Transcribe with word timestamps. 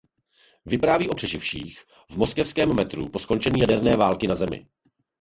Vypráví 0.65 1.09
o 1.09 1.15
přeživších 1.15 1.79
v 2.11 2.17
moskevském 2.17 2.75
metru 2.75 3.09
po 3.09 3.19
skončení 3.19 3.59
jaderné 3.59 3.95
války 3.95 4.27
na 4.27 4.35
Zemi. 4.35 4.65